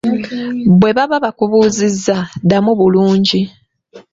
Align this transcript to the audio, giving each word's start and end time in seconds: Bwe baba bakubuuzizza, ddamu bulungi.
Bwe 0.79 0.91
baba 0.97 1.17
bakubuuzizza, 1.25 2.15
ddamu 2.41 2.71
bulungi. 2.79 3.41